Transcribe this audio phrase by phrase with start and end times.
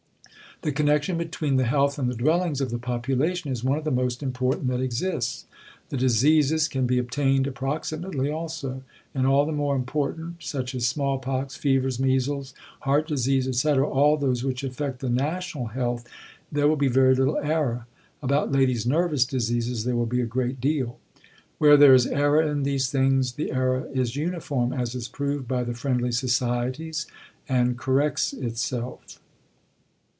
[0.63, 3.89] The connection between the health and the dwellings of the population is one of the
[3.89, 5.45] most important that exists.
[5.89, 8.83] The "diseases" can be obtained approximately also.
[9.15, 13.89] In all the more important such as smallpox, fevers, measles, heart disease, etc.
[13.89, 16.07] all those which affect the national health,
[16.51, 17.87] there will be very little error.
[18.21, 20.99] (About ladies' nervous diseases there will be a great deal.)
[21.57, 25.63] Where there is error in these things, the error is uniform, as is proved by
[25.63, 27.07] the Friendly Societies;
[27.49, 29.17] and corrects itself....